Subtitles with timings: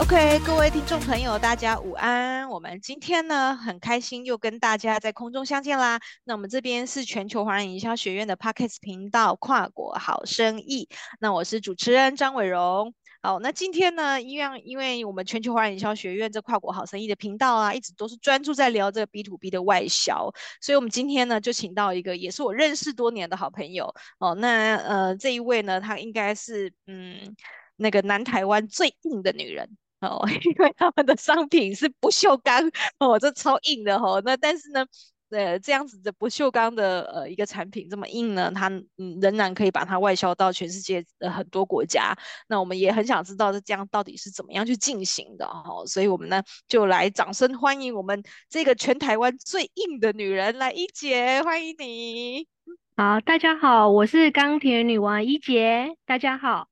[0.00, 2.48] OK，各位听众朋友，大家午安。
[2.48, 6.00] 我们今天呢，很开心又跟大家在空中相见啦。
[6.24, 10.88] 那我们这边是全球华人营销学院的 Podcast 频道，跨国好生意。
[11.20, 12.94] 那我是主持人张伟荣。
[13.22, 20.32] 好，那今天呢，一样，因为我们全球华人营销学院这跨国好生意的频道啊，一直都是专注在聊这个 B to B 的外销，
[20.62, 24.34] 所以我们今天呢，就请到一个也是我认识多年的好朋友哦。
[24.34, 27.36] 那呃，这一位呢，她应该是嗯，
[27.76, 29.76] 那个南台湾最硬的女人。
[30.00, 34.20] 哦， 因为他们的商品是不锈钢哦，这超硬的哦。
[34.24, 34.86] 那但是呢，
[35.30, 42.16] 呃，这样子的不锈钢的呃一个产品这么硬呢，它嗯仍然可以把它外销到全世界的很多国家。
[42.48, 45.84] 那我们也很想知道这这样到底是怎么样去进行的哦。
[45.86, 52.48] 所以我们呢就来掌声欢迎我们这个全台湾最硬的女人来一姐，欢迎你。
[52.96, 56.69] 好，大家好，我是钢铁女王一姐，大家好。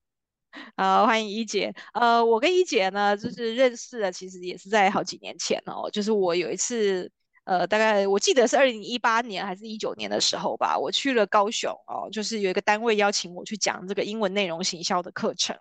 [0.76, 1.74] 好，欢迎一姐。
[1.94, 5.90] 呃，我跟一姐呢，就是认识了，其实也是在好几年前哦。
[5.90, 7.10] 就是我有一次。
[7.48, 15.56] 呃，大概我记得是二零一八年还是一九年的时候吧，我去了高雄哦，就是有一个单位邀请我去讲这个英文内容行销的课程。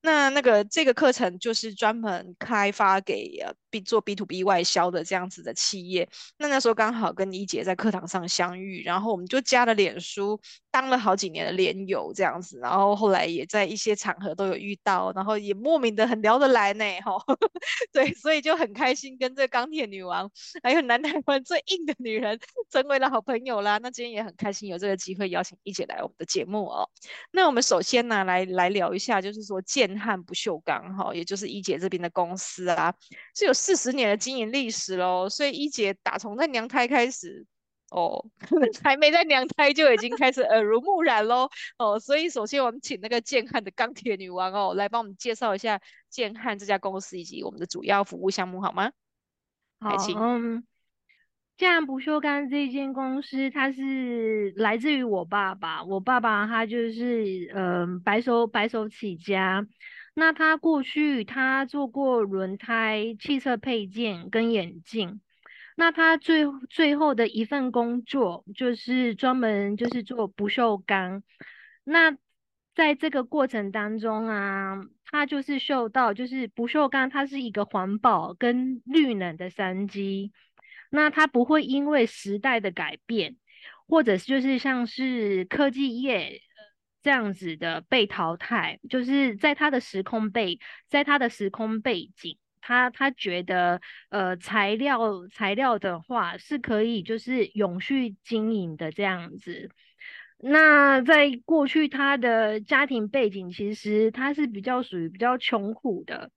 [0.00, 6.08] 那那个这个课程就是专门开发给呃 B 做 B to B 外销的这样子的企业。
[6.38, 10.40] 那那时候刚好跟一姐在课堂上相遇，然后我们就加了脸书，
[10.70, 12.60] 当了好几年的连友这样子。
[12.60, 17.38] 然后后来也在一些场合都有遇到，然后也莫名的很聊得来呢，哈、哦。
[17.92, 20.30] 对，所以就很开心跟这钢铁女王
[20.62, 21.40] 还有南台。
[21.40, 22.38] 最硬的女人
[22.70, 23.78] 成为了好朋友啦。
[23.78, 26.88] 那今天也很开心有这个机会邀请一姐来我们的节目哦。
[27.32, 32.94] 那我们首先呢，来来聊一下，就是说建汉不锈钢哈，也就是一姐这边的公司啊，
[33.34, 35.28] 是有四十年的经营历史喽。
[35.28, 37.44] 所以一姐打从在娘胎开始
[37.90, 38.24] 哦，
[38.82, 41.98] 还没在娘胎就已经开始耳濡目染喽哦。
[42.00, 48.90] 所以首先我们请那个建汉的钢铁女王哦，来帮我们介绍一下建汉这家公司以及我们的主要服务项目好吗？
[49.80, 50.18] 好，请。
[50.18, 50.64] 嗯
[51.56, 55.84] 建汉不锈钢这间公司，它是来自于我爸爸。
[55.84, 59.66] 我爸爸他就是嗯、呃、白手白手起家。
[60.14, 65.20] 那他过去他做过轮胎、汽车配件跟眼镜。
[65.76, 71.22] 那他最最后的一份工作就是专门就是做不锈钢。
[71.84, 72.16] 那
[72.74, 80.32] 在这个过程当中啊，他就是嗅到就是不锈钢，它是一个环保跟绿能的商机。
[80.94, 83.34] 那它不会因为时代的改变，
[83.88, 86.40] 或者是就是像是科技业
[87.02, 99.70] 这样子的被淘汰，就是在它的时空背，在它的时空背景，他他觉得呃材料材料的话是可以就是永续经营的这样子。
[100.38, 106.30] 那在过去他的家庭背景其实他是比较属于比较穷苦的。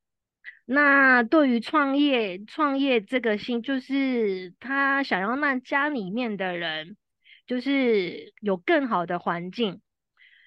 [0.69, 6.97] 那对于创业，创业这个心，就是他想要让家里面的人，
[7.45, 9.79] 就是有更好的环境，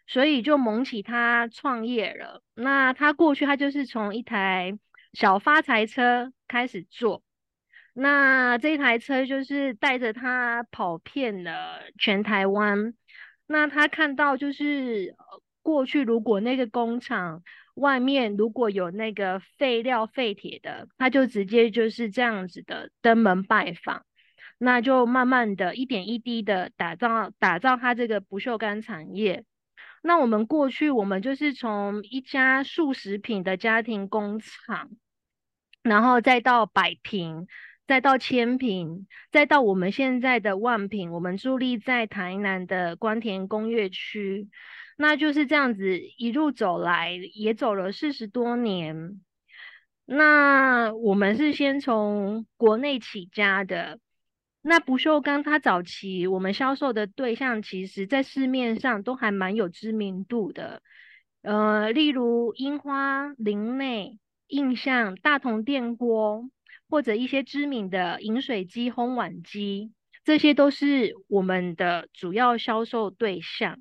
[0.07, 2.43] 所以就萌起他创业了。
[2.53, 4.79] 那他过去他就是从一台
[5.15, 7.23] 小发财车开始做，
[7.95, 12.93] 那这台车就是带着他跑遍了全台湾。
[13.47, 15.17] 那他看到就是
[15.63, 17.43] 过去如果那个工厂。
[17.81, 24.05] 外面如果有那个废料废铁的，他就直接就是这样子的登门拜访，
[24.59, 29.45] 那就慢慢的一点一滴的打造打造他这个不锈钢产业。
[30.03, 34.91] 那我们过去我们就是从一家数十品的家庭工厂，
[35.83, 37.47] 然后再到百坪，
[37.87, 44.49] 再到千坪，再到我们现在的万坪，我们伫立在台南的官田工业区。
[45.01, 49.19] 那就是这样子一路走来，也走了四十多年。
[50.05, 53.99] 那我们是先从国内起家的。
[54.61, 60.83] 那不锈钢它早期我们销售的对象，其实在市面上都还蛮有知名度的。
[61.41, 66.51] 呃，例如樱花、林内、印象、大同电锅，
[66.91, 73.79] 或者一些知名的饮水机、烘碗机，这些都是我们的主要销售对象。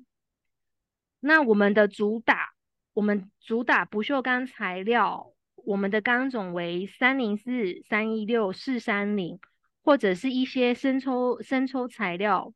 [1.20, 2.54] 那我们的主打，
[2.94, 9.38] 我们主打不锈钢材料，我们的钢种为三零四、三一六、四三零，
[9.84, 12.54] 或者是一些生抽生抽材料。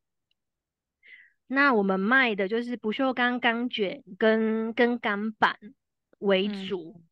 [1.46, 5.58] 那我们卖的就是不锈钢钢卷跟跟钢板
[6.20, 7.02] 为主。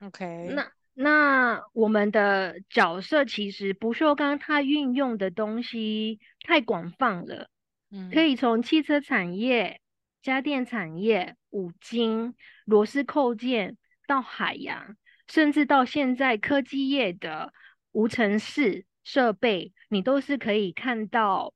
[0.00, 0.48] 嗯、OK。
[0.54, 7.50] 那那我们的角色其实不锈钢它运用的东西太广泛了，
[7.90, 9.81] 嗯，可以从汽车产业。
[10.22, 12.34] 家电产业、五金、
[12.64, 13.76] 螺丝扣件
[14.06, 14.96] 到海洋，
[15.26, 17.52] 甚至到现在科技业的
[17.90, 21.52] 无尘室设备，你都是可以看到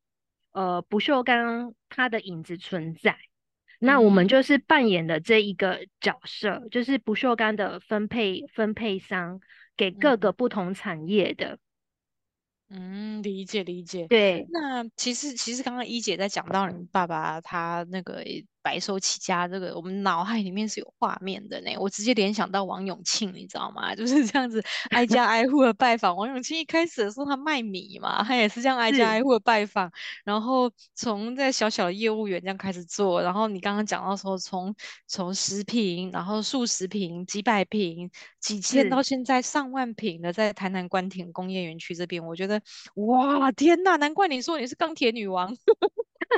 [0.51, 3.17] 呃不锈钢它的影子存在。
[3.79, 9.39] 那我们就是扮演的这一个角色，嗯、就是不锈钢的分配分配商，
[9.77, 11.59] 给各个不同产业的。
[12.69, 14.09] 嗯，理解理解。
[14.09, 18.25] 对，那其实其实刚刚一姐在讲到你爸爸他那个。
[18.67, 21.71] 白手起家，这个我们脑海里面是有画面的呢。
[21.79, 23.95] 我直接联想到王永庆，你知道吗？
[23.95, 24.61] 就是这样子
[24.91, 26.17] 挨家挨户的拜访。
[26.17, 29.89] 王永庆一开始的时候，他卖米嘛，他也是这样挨家挨户的拜访，
[30.25, 33.23] 然后从在小小的业务员这样开始做。
[33.23, 34.75] 然后你刚刚讲到说，从
[35.07, 38.11] 从十平，然后数十平、几百平、
[38.41, 42.61] 几千，到现在上万平的，在台南官田工业园区这边，我觉得
[42.97, 45.57] 哇，天呐，难怪你说你是钢铁女王。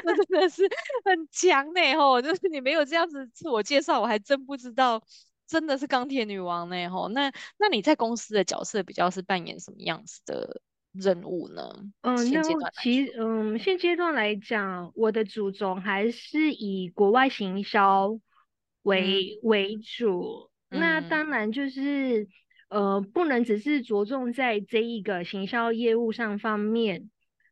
[0.05, 0.69] 这 真的是
[1.05, 2.18] 很强呢，吼！
[2.21, 5.03] 就是你没有这样子自我介绍，我还真不知道，
[5.47, 7.09] 真的是钢铁女王呢，吼！
[7.09, 10.61] 那那你在公司的角色比较是扮演什么样子的
[10.93, 11.73] 任务呢？
[12.03, 12.43] 嗯，那
[12.83, 18.19] 其实嗯，现阶段来讲，我的主轴还是以国外行销
[18.83, 20.51] 为、嗯、为主。
[20.71, 22.29] 那当然就是
[22.69, 27.09] 呃，不能只是着重在这一个行销业务上方面。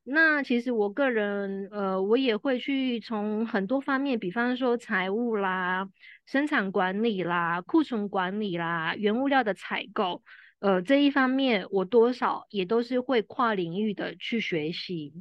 [0.09, 5.89] 那其实我个人，呃，我也会去从很多方面，比方说财务啦、
[6.27, 10.23] 生产管理啦、库存管理啦、原物料的采购，
[10.61, 15.13] 呃，这一方面我多少也都是会跨领域的去学习。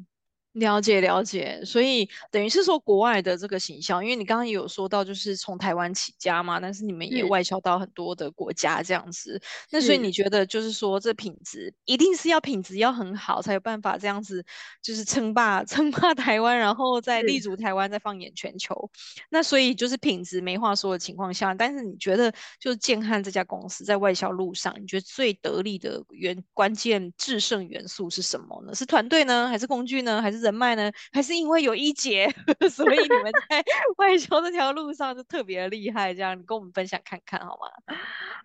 [0.56, 9.42] 了解了解，所以等于是说国外的这个形象，因为你刚刚也有说到，就是从台湾起家嘛，但是你们也外销到很多的国家这样子。
[9.69, 14.46] 那所以你觉得就是说，这品质一定是要品质要很好，才有办法这样子，
[14.81, 18.90] 就是称霸 称霸台湾，然后再立足台湾，再放眼全球。
[19.30, 22.31] 那所以就是品质没话说的情况下，但是你觉得
[22.62, 28.74] 就是建汉这家公司在外销路上，你觉得最得力的原关键制胜元素是什么呢？
[28.74, 30.44] 是团队呢，还是工具呢，还是？
[30.45, 30.92] 人脉呢？
[31.12, 32.30] 还是因为有一姐，
[32.69, 33.63] 所以你们 在
[33.97, 36.13] 外销这条路上就特别厉害？
[36.13, 37.95] 这样，你跟我们分享看看好吗？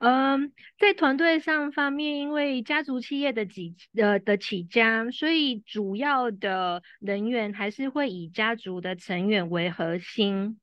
[0.00, 10.58] 嗯，在团队上方面，因为家族企业的起呃的起家，所以主要的人员还是会以家族的成员为核心。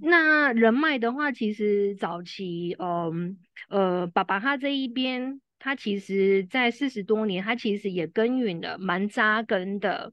[0.00, 3.36] 那人脉的话，其实早期，嗯
[3.68, 10.12] 呃，爸爸他这一边，他其实在四十多年，他其实也耕耘了蛮扎根的。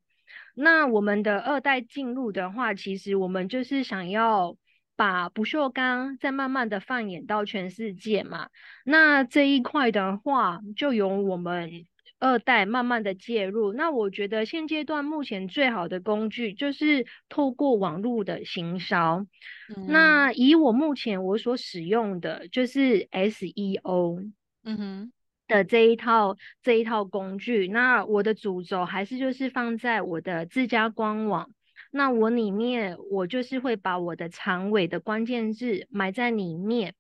[0.55, 4.57] 那我们的二代进入的话，其实我们就是想要
[4.95, 8.49] 把不锈钢再慢慢的放眼到全世界嘛。
[8.83, 11.85] 那这一块的话，就由我们
[12.19, 13.71] 二代慢慢的介入。
[13.71, 19.25] 那我觉得现阶段目前最好的工具就是透过网络的行销。
[19.73, 19.87] 嗯。
[19.87, 24.31] 那以我目前我所使用的就是 SEO。
[24.65, 25.11] 嗯哼。
[25.49, 31.51] 的这一套这一套工具，那我的主轴还是就是放在我的自家官网。
[31.91, 36.93] 那我里面我就是会把我的长尾的关键字埋在里面。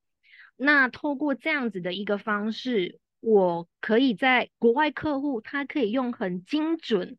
[0.57, 7.17] 那透过这样子的一个方式，我可以在国外客户他可以用很精准，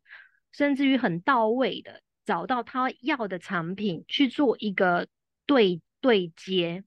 [0.51, 5.07] 甚至于很到位的找到他要的产品去做一个
[5.45, 6.83] 对对接。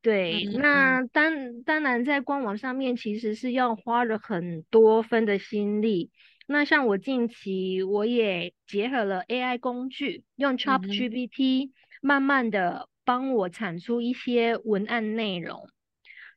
[0.00, 6.10] 对，嗯、那当当然在官网上面其实是要花了很多分的心力。
[6.46, 15.68] 那像我近期我也结合了 AI 工具，用 ChatGPT、嗯、慢慢的帮我产出一些文案内容。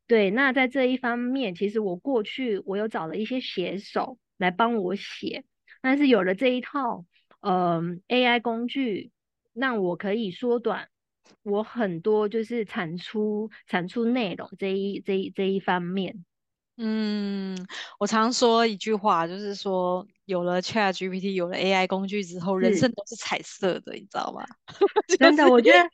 [0.08, 5.46] 对，那在这一方面，其实我过去我有找了一些写手来帮我写，
[5.82, 7.06] 但是有了这一套
[7.40, 9.12] 嗯、呃、AI 工具，
[9.54, 10.90] 让我可以缩短。
[11.44, 16.24] 我很多就是产出产出内容这一这一这一方面，
[16.78, 17.58] 嗯，
[18.00, 24.44] 我常说一句话，就是说有了 ChatGPT，有了 AI 工具之后，人生都是彩色的，你知道吗？
[25.20, 25.90] 真的，我觉得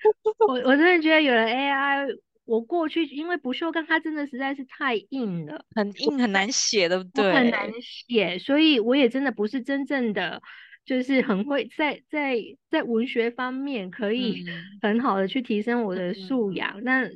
[0.47, 2.07] 我我真的觉得有了 AI，
[2.45, 7.33] 我过去因为不锈钢它真的实在是太硬了，很硬很难写，对不对？
[7.33, 10.41] 很难写，所以我也真的不是真正的。
[10.87, 12.37] 就是很会在在
[12.71, 14.43] 在文学方面可以
[14.81, 16.79] 很好的去提升我的素养。
[16.79, 17.11] 嗯、那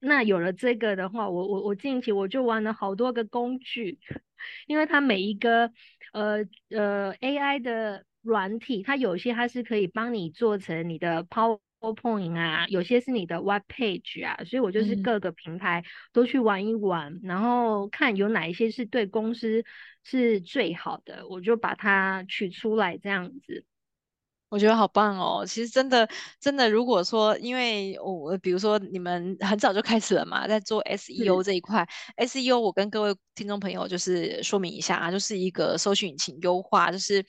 [0.00, 3.98] 那有了这个的话，我我我近期我就玩了好多个工具，
[4.66, 5.70] 因为它每一个
[6.12, 11.22] 呃呃 AI 的软体，它有些它是可以帮你做成你的
[11.92, 19.64] PowerPoint 啊，有些是你的 Web Page 啊，所以我就是各个平台都去玩一玩，嗯、然后看有哪一些是对公司。
[20.06, 23.64] 是最好的，我就把它取出来这样子。
[24.50, 25.46] 我觉得好棒哦！
[25.46, 26.06] 其实真的，
[26.38, 31.88] 真的，如果说，因为我比如说你们很早就开始了嘛，在做 SEO 这一块
[32.18, 37.24] ，SEO 我跟各位听众朋友就是说明一下啊，就是一个搜寻引擎优化，就是。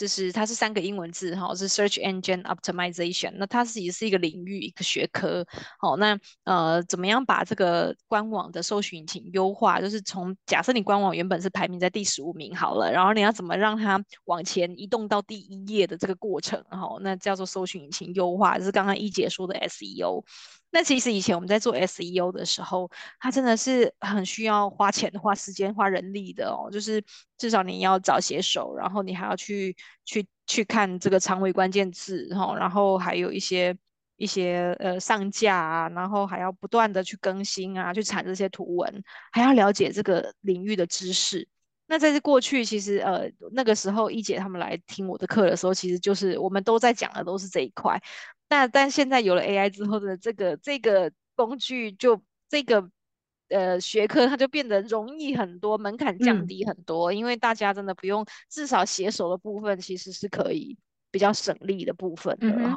[0.00, 3.34] 就是它是三个英文字哈，是 Search Engine Optimization。
[3.36, 5.46] 那它是也是一个领域一个学科。
[5.78, 9.78] 好，那呃，怎么样把这个官网的搜寻引擎优化？
[9.78, 16.64] 就是从假设你官网原本是排名在第十五名好了，然后你要怎么让它往前移动到第一页的这个过程？
[16.70, 20.24] 哈，那叫做搜寻引擎优化，就是刚刚一姐说的 SEO。
[20.72, 26.70] 那其实以前我们在做 SEO 的时候，它真的是很需要花钱、花时间、花人力的哦。
[26.70, 27.02] 就是
[27.36, 33.76] 至少你要找写手，然后你还要去去去看这个长尾关键字，哈，然后还有一些
[34.16, 41.48] 一些呃上架啊，然后还要不断的去更新啊，去产这些图文，还要了解这个领域的知识。
[41.86, 48.00] 那在这过去，其实呃那个时候一姐他们来听我的课的时候，其实就是我们都在讲的都是这一块。
[48.50, 52.90] 那但现在有了 AI 之后的这个这个工具就，就这个
[53.48, 60.76] 呃学科，它就变得容易很多，门槛降低很多，嗯，因为大家真的不用，至少写手的部分其实是可以
[61.12, 62.48] 比较省力的部分的。
[62.48, 62.74] 嗯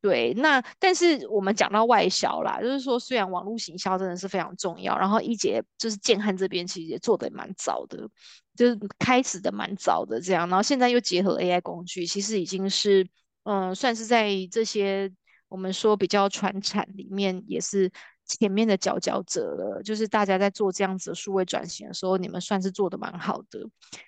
[0.00, 8.08] 对，那但是我们讲到外销啦，就是说虽然网络行销真的是非常重要，然后一节就是建汉这边其实也做的蛮早的，
[8.54, 13.08] 就是开始的蛮早的这样，然后现在又结合 AI 工具，其实已经是。
[13.44, 15.10] 嗯，算是在这些
[15.48, 17.90] 我们说比较传产里面，也是
[18.24, 19.82] 前面的佼佼者了。
[19.82, 23.60] 就是大家在做这样子的数位转型的时候，你们算是做得蛮好的。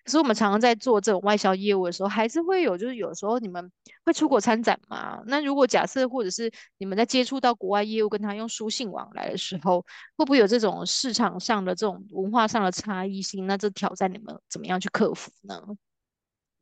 [0.04, 3.70] 可是我们常常在做这种外销业务的时候，还是会有，就是有时候你们
[4.04, 5.22] 会出国参展嘛。
[5.26, 9.84] 那如果假设或者是你们在接触到国外业务，跟他用书信往来的时候，
[10.16, 13.46] 会不会有这种市场上的这种文化上的差异性？
[13.46, 15.62] 那这挑战你们怎么样去克服呢？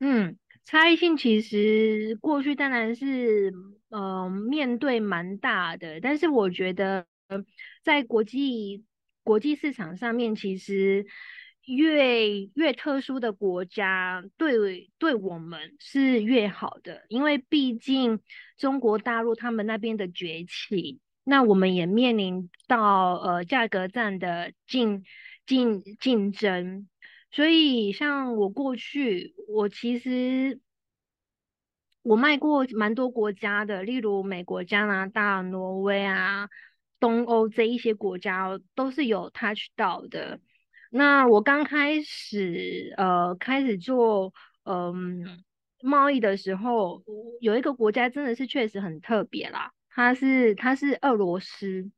[0.01, 0.37] 嗯。
[0.65, 3.53] 差异性其实过去当然是，
[3.91, 7.07] 呃，面对蛮大的，但是我觉得
[7.83, 8.85] 在国际
[9.23, 11.05] 国际市场上面，其实
[11.67, 18.21] 越越特殊的国家对对我们是越好的，因为毕竟
[18.57, 25.05] 中国大陆他们那边的崛起，那我们也面临到呃价格战的竞
[25.47, 26.89] 竞竞争。
[27.35, 30.61] 所以，像我过去，我其实
[32.03, 36.49] 我卖过蛮多国家的，例如美国、加拿大、挪威啊、
[37.01, 40.39] 东欧这一些国家都是有 touch 到的。
[40.91, 45.43] 那我刚开始呃开始做嗯
[45.83, 47.03] 贸易的时候，
[47.41, 51.91] 有一个国家真的是确实很特别啦，它是它是俄罗斯。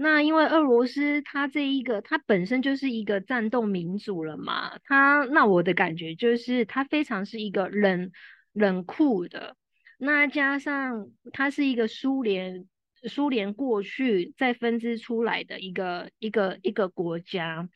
[0.00, 8.12] 那因为俄罗斯它这一个它本身就是一个战斗民族了嘛，它那我的感觉就是它非常是一个冷
[8.52, 9.56] 冷酷的，
[9.98, 12.68] 那加上它是一个苏联
[13.08, 17.68] 苏联过去再分支出来的一个一个一个国家，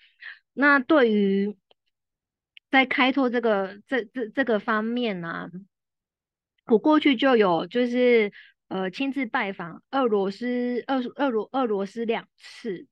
[0.53, 1.57] 那对于
[2.71, 5.51] 在开拓这个这这这个方面呢、
[6.67, 8.31] 我过去就有就是。
[8.73, 12.87] 呃，亲自拜访俄罗斯、俄俄罗俄罗斯两次。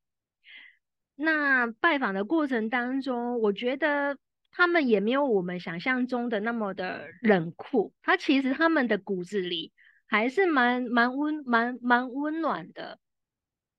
[1.14, 4.18] 那拜访的过程当中，我觉得
[4.52, 7.94] 他们也没有我们想象中的那么的冷酷。
[8.02, 9.72] 他其实他们的骨子里
[10.06, 12.98] 还是蛮蛮温蛮蛮温暖的。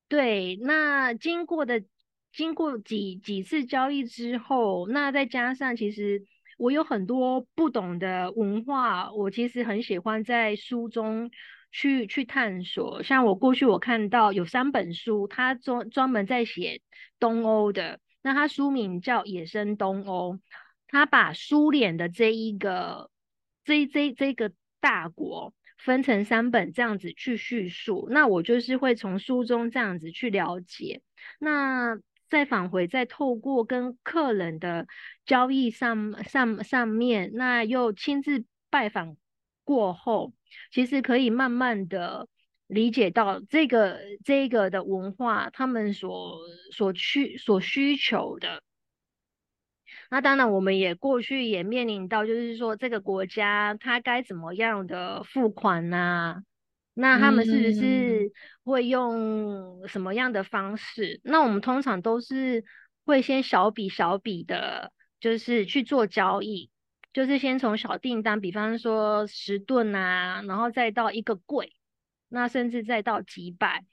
[0.08, 1.84] 对，那经过的
[2.34, 6.26] 经过几几次交易之后，那再加上其实
[6.62, 11.32] 我有很多不懂的文化，我其实很喜欢在书中。
[11.74, 16.82] 去去探索，像我过去我看到有三本书，它专专门在写
[17.18, 20.34] 东欧的，那它书名叫《野生东欧》，
[20.90, 23.10] 它把苏联的这一个
[23.64, 24.52] 这这这个
[24.82, 31.02] 大国分成三本这样子去叙述，那我就是会从书中这样子去了解，
[31.40, 31.98] 那
[32.32, 34.88] 再返回，再透过跟客人的
[35.26, 39.18] 交易上上上面，那又亲自拜访
[39.64, 40.34] 过后。
[40.72, 42.28] 其实可以慢慢的
[42.68, 46.40] 理解到这个这个的文化，他们所
[46.72, 48.64] 所需所需求的。
[50.10, 56.44] 那当然，我们也过去也面临到，就是说这个国家它该怎么样的付款呢、
[56.94, 58.32] 那他们是不是
[58.64, 61.22] 会用什么样的方式？
[61.24, 62.64] 嗯、那我们通常都是
[63.06, 66.70] 会先小笔小笔的，就是去做交易。
[67.14, 71.76] 就是先从小订单，比方说十吨啊，然后再到一个柜，
[72.30, 73.84] 那甚至再到几百。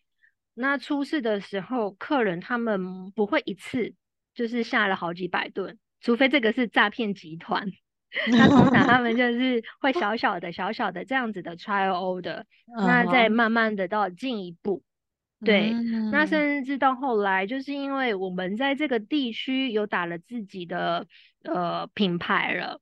[0.54, 3.94] 那出事的时候，客人他们不会一次
[4.34, 7.72] 就是下了好几百吨，除非这个是诈骗集团。
[8.36, 14.82] 那通常他们 就是会小小的、小小的这样子的 trial order，那再慢慢的到进一步。
[15.44, 21.06] 对，嗯、那甚至到后来，就是因为我们在这个地区有打了自己的
[21.44, 22.80] 呃品牌了，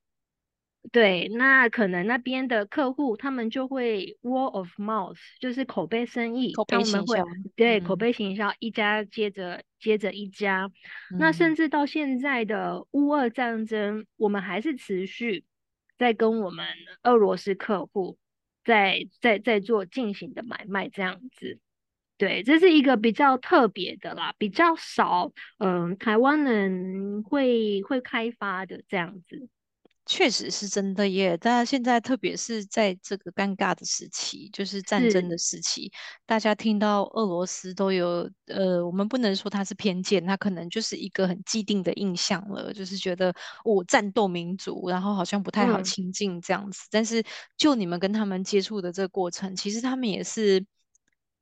[0.91, 7.25] 对，那可能那边的客户他们就会 word of mouth，就是口碑生意，口碑行销，
[7.55, 10.71] 对，口碑行销，一家接着接着一家，
[11.11, 15.43] 嗯、那甚至到现在的乌俄战争，我们还是持续
[15.97, 16.65] 在跟我们
[17.03, 18.17] 俄罗斯客户
[18.63, 21.59] 在在在做进行的买卖这样子。
[22.17, 29.47] 对，这是一个比较特别的啦，比较少，嗯、呃，台湾人会会开发的这样子，
[30.07, 31.37] 确实是真的耶。
[31.37, 35.91] 大家现在特别是在这个尴尬的时期，就是战争的时期，
[36.25, 43.33] 大家听到俄罗斯都有，呃，我们不能说它是偏见，它可能就是一个很既定的印象了，就是觉得
[43.63, 46.79] 我、哦、战斗民族，然后好像不太好亲近这样子。
[46.83, 47.23] 嗯、但是
[47.57, 50.65] 就你们跟他们接触的这个过程，其实他们也是。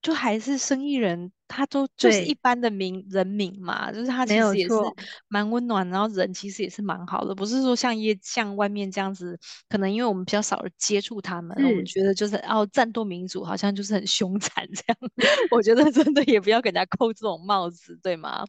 [0.05, 4.75] 就还是生意人，他都就是一般的民人民嘛，就是他其实也是
[5.27, 9.35] 蛮温暖，然后人其实也是蛮好的，不是说像业像外面这样子，
[9.67, 14.97] 可能因为我们比较少接触他们，我们觉得就是哦，战斗民族好像就是很凶残这样，
[15.50, 18.45] 我觉得真的也不要给人家扣这种帽子，对吗？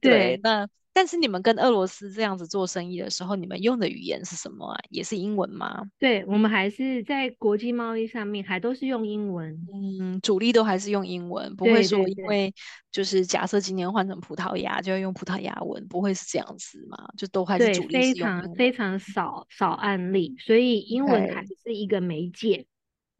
[0.00, 0.68] 对，对那。
[0.92, 4.78] 但是你们跟俄罗斯这样子做生意的时候，你们用的语言是什么啊？
[4.90, 5.82] 也是英文吗？
[5.98, 9.56] 对，我们还是在国际贸易上面还都是用英文。
[9.72, 12.52] 嗯，主力都还是用英文，不会说因为
[12.90, 16.96] 就是假设今年换成葡萄牙就要用葡萄牙文，不会是这样子嘛？
[17.16, 18.14] 就都还是主力是用。
[18.14, 22.66] 对，非常非常少少案例，所以英文还是一个媒介。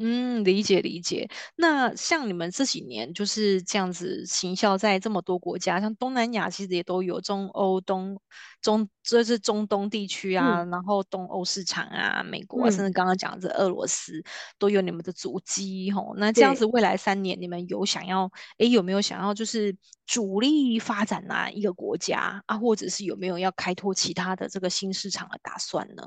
[0.03, 1.29] 嗯，理解理解。
[1.57, 8.19] 那像你们这几年就是这样子行销在这么多国家，像东南亚其实也都有，中欧、东
[8.63, 14.25] 中这是中东地区啊，嗯、然后东欧市场啊，美国、啊，甚至刚刚讲的这俄罗斯、嗯、
[14.59, 16.15] 都有你们的足迹吼。
[16.17, 19.77] 那这样子未来三年你们有想要诶有没有想要就是
[20.07, 26.03] 主力发展哪一个国家啊，或者是有没有要开拓其他的这个新市场的打算呢？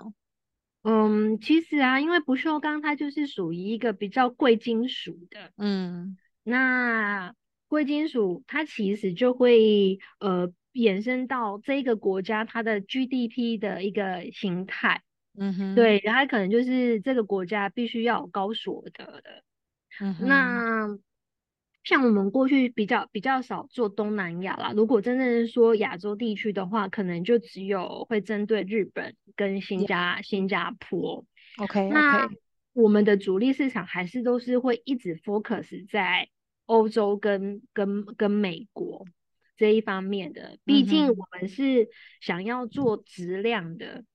[0.83, 7.33] 嗯，其实啊，因为不锈钢它就是属于一个比较贵金属的，嗯，那
[7.67, 15.01] 贵金属它其实就会呃衍生到这个国家它的 GDP 的一个形态，
[15.37, 19.43] 嗯哼，对，然后可能就是这个国家必须要有高所得的，
[19.99, 20.99] 嗯哼，那。
[21.83, 31.25] 像我们过去比较比较少做东南亚啦，如果真正是说亚洲地区的话，可能就只有会针对日本跟新加.新加坡。
[31.57, 32.29] OK，那
[32.71, 36.29] 我们的主力市场还是都是会一直 focus 在
[36.65, 39.05] 欧洲跟跟跟美国
[39.57, 41.89] 这一方面的，毕竟我们是
[42.21, 44.05] 想要做质量的，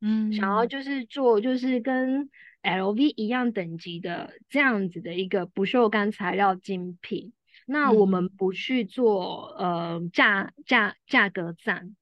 [0.00, 0.36] 嗯、mm，hmm.
[0.36, 2.30] 想要就是做就是跟。
[2.66, 7.32] LV 一样等级的这样子的一个不锈钢材料精品，
[7.64, 11.94] 那我们不去做、嗯、呃价价价格战，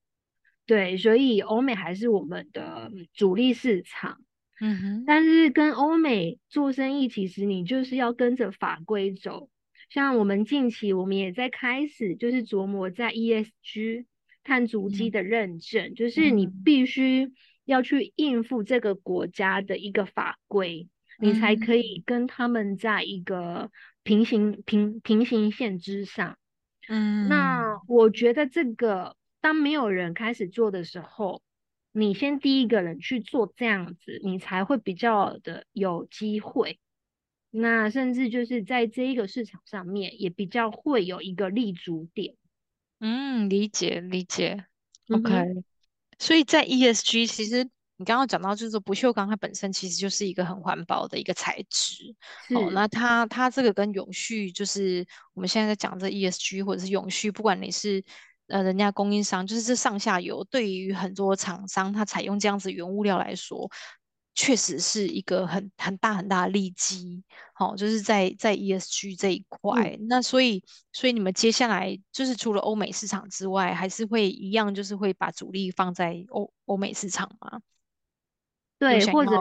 [0.65, 4.23] 对，所以欧美还是我们的主力市场。
[4.61, 9.51] 嗯哼，但是跟欧美做生意，其实你就是要跟着法规走。
[9.91, 14.07] 像我们近期我们也在开始，就是琢磨在 ESG
[14.43, 17.33] 碳足迹的认证，嗯、就是你必须。
[17.65, 23.71] 要去应付这个国家的一个法规，你才可以跟他们在一个
[24.03, 26.39] 平行平平行线之上。
[26.89, 31.43] 嗯，那我觉得这个当没有人开始做的时候，
[31.93, 36.79] 你先第一个人去做这样子，你才会比较的有机会。
[37.51, 42.35] 那甚至就是在这一个市场上面，也比较会有一个立足点。
[42.99, 44.67] 嗯，理解理解。
[45.09, 45.65] OK。
[46.19, 47.65] 所以在 ESG，其实
[47.97, 52.15] 你刚刚讲到，就是说不锈钢它本身其实就是一个很环保的一个材质。
[52.55, 58.03] 哦，那它它这个跟永续，就是我们现在在讲这 ESG 或者是永续，不管你是
[58.49, 63.71] 呃人家供应商，就是这上下游，对于很多厂商，它采用这样子原物料来说。
[64.35, 69.97] 确实是一个很很大很大的利基，好、哦，就是在在 ESG 这一块。
[69.97, 77.61] 嗯、那所以所以你们接下来就是除了欧美市场之外，还是会一样，就是会把主力放在欧欧美市场吗？
[78.79, 79.33] 对，或者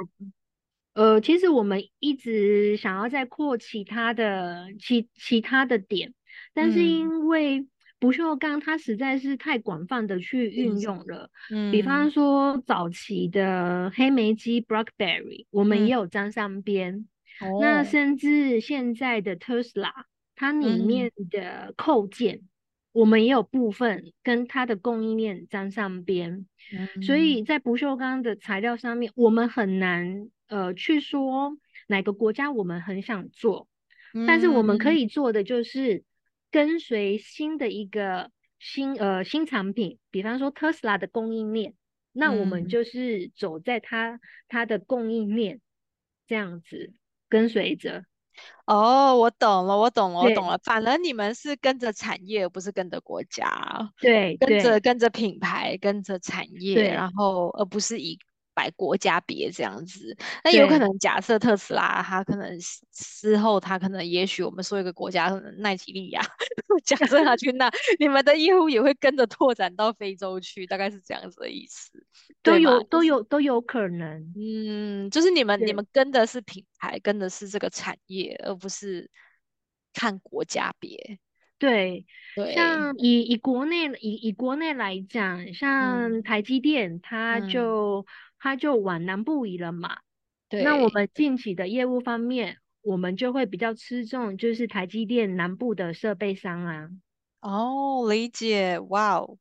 [0.93, 6.13] 呃，其实我们一直想要再扩其他的其其他的点，
[6.53, 7.69] 但是因为、嗯。
[8.03, 17.07] 不锈钢它实在是太广泛的去运用了，嗯，比方说早期的黑莓机 BlackBerry，我们也有沾上边，
[17.41, 22.41] 嗯、那甚至现在的特斯拉，它里面的扣件，
[22.91, 26.45] 我们也有部分跟它的供应链沾上边，
[26.77, 27.43] 嗯、所以。
[27.43, 33.69] 在不锈钢的材料上面，我们很难呃去说哪个国家我们很想做，
[34.13, 36.03] 嗯、但是我们可以做的就是
[36.53, 41.73] 跟随新的一个新呃新产品，比方说特斯拉的供应链，
[42.11, 45.61] 那我们就是走在它它的供应链
[46.27, 46.93] 这样子
[47.27, 48.05] 跟随着。
[48.67, 50.59] 哦，我懂了，我懂了，我懂了。
[50.63, 53.91] 反而你们是跟着产业，而不是跟着国家。
[53.99, 58.19] 对，跟着跟着品牌，跟着产业，然后而不是以
[58.53, 60.15] 摆国家别这样子。
[60.43, 62.57] 那有可能假设特斯拉，它可能
[62.91, 66.21] 之后它可能也许我们说一个国家，可能奈及利亚，
[66.83, 71.91] 假设它去那，你们的业务也会跟着拓展到非洲去，大概是这样子的意思。
[72.41, 79.09] 都有都有都有可能，嗯，就是你们你们跟的是品牌，跟的是这个产业，而不是
[79.93, 81.19] 看国家别。
[81.57, 88.05] 对，对，像以以国内以以国内来讲，像台积电，它就、嗯、
[88.43, 89.99] 它就往南部移了嘛。
[90.49, 96.89] 对，那我们近期的业务方面，我们就会比较吃重，就是台积电南部的设备商啊。
[97.39, 99.37] 哦，理解，哇哦，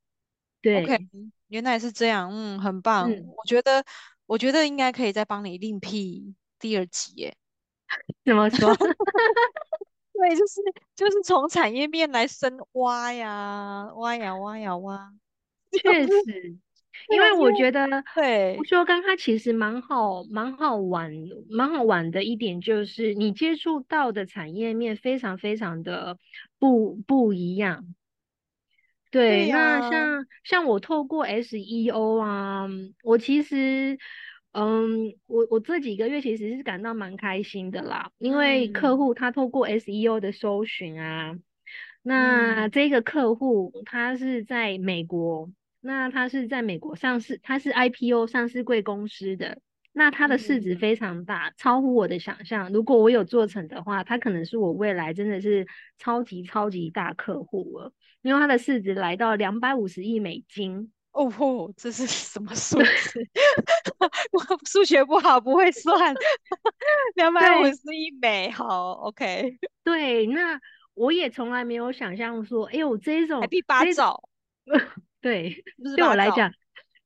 [0.60, 0.86] 对。
[0.86, 1.08] Okay.
[1.48, 3.10] 原来是这样，嗯，很棒。
[3.10, 3.84] 嗯、我觉得，
[4.26, 7.34] 我觉得应该可以再帮你另辟第二集耶。
[8.24, 8.72] 怎么说？
[10.14, 10.60] 对，就是
[10.94, 15.12] 就是从产业面来深挖呀，挖呀挖呀挖。
[15.72, 16.56] 确实，
[17.08, 21.12] 因为我觉得，对，不锈钢它其实蛮好，蛮好玩，
[21.50, 26.18] 蛮好玩的一点就是，你接触到的产业面非常非常的
[26.58, 27.94] 不不一样。
[29.10, 32.66] 对，对啊、那像像我透过 SEO 啊，
[33.02, 33.98] 我其实，
[34.52, 41.42] 嗯，我我这几个月其实是感到蛮开心的啦，因为客户他透过 SEO 的搜寻啊，嗯、
[42.04, 45.50] 那这个客户他是在美国，
[45.82, 49.60] 那它是在美国上市，它是 IPO 上市贵公司的，
[49.92, 52.72] 那它的市值非常大，嗯、超乎我的想象。
[52.72, 55.66] 如果我有做成的话，它可能是我未来真的是
[55.98, 57.92] 超级超级大客户了。
[58.22, 63.28] 因为它的市值来到两百五十亿美金哦吼，这是什么数字？
[64.30, 66.14] 我数学不好，不会算。
[67.16, 69.58] 两百五十亿美，好，OK。
[69.82, 70.60] 对，那
[70.94, 74.22] 我也从来没有想象说，哎呦，这种第八兆，
[75.22, 75.64] 对，
[75.96, 76.52] 对我来讲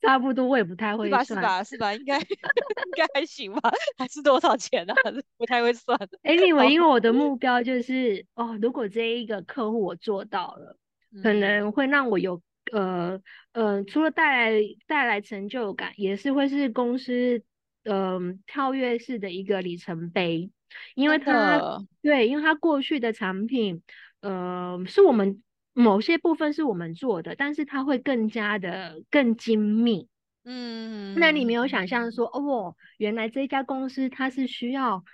[0.01, 1.63] 差不多，我也不太会算，是吧？
[1.63, 1.95] 是吧？
[1.95, 3.71] 应该 应该还行吧？
[3.97, 4.95] 还是多少钱呢？
[5.37, 5.97] 不太会算。
[6.25, 10.77] Anyway，因为我的目标就是，哦，如果这一个客户我做到了。
[11.23, 13.19] 可能会让我有呃
[13.53, 17.43] 呃，除了带来带来成就感，也是会是公司
[17.85, 20.51] 呃跳跃式的一个里程碑，
[20.95, 21.59] 因为它
[22.03, 23.83] 对，因为它过去的产品
[24.21, 25.43] 呃是我们
[25.77, 30.09] 某些部分是我们做的，但是它会更加的更精密。
[30.45, 35.05] 嗯，那你没有想象说哦，原来这家公司它是需要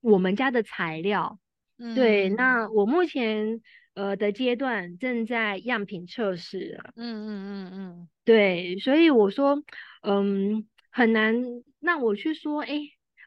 [0.00, 1.38] 我们家的材料。
[1.78, 3.62] 嗯，对，那我目前。
[3.94, 6.80] 呃的阶段正在样品测试。
[6.94, 9.64] 嗯嗯嗯嗯，对，所以我说，
[10.02, 11.34] 嗯，很难
[11.80, 12.78] 让我去说，哎，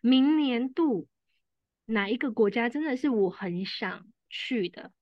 [0.02, 1.10] 明年度
[1.86, 4.94] 哪一个国家真的是我很想去的，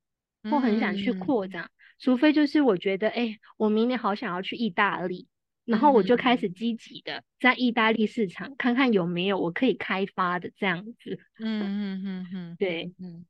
[0.49, 5.27] 或很想去扩展，嗯、除非就是我觉得，哎，我明年好想要去意大利，
[5.65, 11.19] 然后我就开始积极的在意大利市场看看有没有我可以开发的这样子。
[11.39, 13.25] 嗯嗯嗯嗯， 对，嗯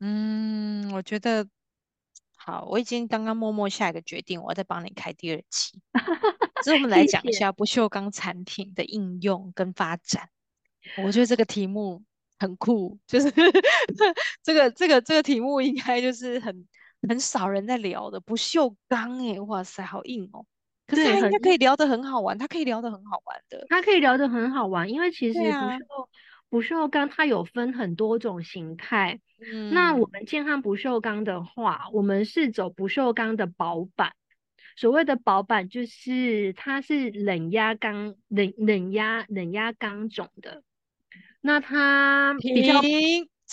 [0.00, 1.48] 嗯，我觉得。
[2.44, 5.80] 好，我已经刚刚默默下一个决定，我要再帮你开第二期。
[6.64, 10.28] 所以我们 来讲一下不锈钢产品的应用跟发展。
[11.04, 12.02] 我觉得这个题目
[12.40, 13.30] 很酷，就是
[14.42, 16.66] 这个这个这个题目应该就是很
[17.08, 20.44] 很少人在聊的不锈钢哎，哇塞，好硬哦。
[20.86, 23.66] 可是它应该可以聊得很好玩，它可以聊得很好玩的。
[23.68, 26.08] 它可以聊得很好玩，因为其实不锈。
[26.50, 34.12] 不锈钢它有分很多种形态，嗯，那我们健康不锈钢的话，我们是走不锈钢的薄板。
[34.76, 40.62] 所谓的薄板就是它是冷压钢、冷冷压冷压钢种的。
[41.40, 42.82] 那它比较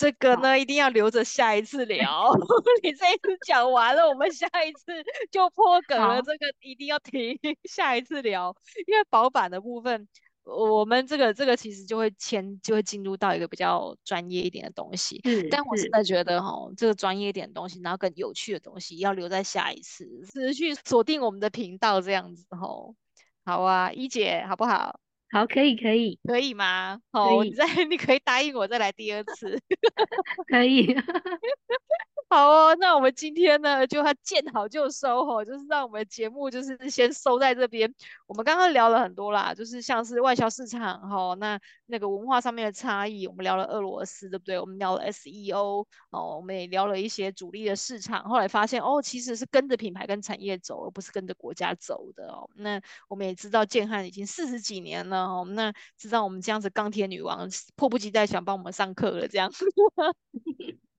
[0.00, 2.32] 这个呢，一定要留着下一次聊。
[2.82, 6.22] 你这一次讲完了，我们下一次就破梗了。
[6.22, 10.08] 这个一定要停， 下一次聊，因为薄板的部分。
[10.44, 15.20] 我们这个这个其实就会牵，就会进入到一个比较专业一点的东西。
[15.24, 22.96] 嗯，但我真的觉得哈，这个专业一点的东西，然后更有趣的东西，要留在下一次，持续锁定我们的频道这样子吼。
[23.44, 24.98] 好啊，一姐，好不好？
[25.32, 27.00] 好，可以，可以，可以吗？
[27.12, 29.60] 好，你再， 你可以答应我再来第二次。
[30.48, 30.86] 可以。
[32.32, 37.92] 好哦，那我们今天呢，就要见好就收吼，就是让我们的节目就是先收在这边。
[38.28, 44.60] 我们刚刚聊了很多啦，就是像是外销市场吼，那那个文化上面的差异，我们聊了俄罗斯，对不对？
[44.60, 52.48] 我们聊了 SEO 哦，我们也聊了一些主力的市场，后来发现哦，其实是跟着品牌跟产业走，而不是跟着国家走的哦。
[52.54, 59.50] 那我们也知道建汉已经四十几年了哦，那知道我们这样子钢铁女王迫不及待想帮我们上课了，这样。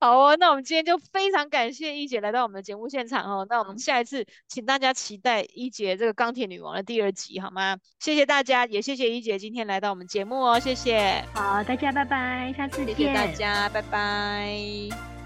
[0.00, 3.44] 好哦，那我们今天就非常感谢一姐来到我们的节目现场哦。
[3.50, 7.76] 那我们下一次请大家期待一姐这个钢铁女王的第二集，好吗？
[7.98, 11.24] 谢谢大家，也谢谢一姐今天来到我们节目哦，谢谢。
[11.34, 12.94] 好，大家拜拜，下次见。
[12.94, 15.17] 谢谢大家，拜拜。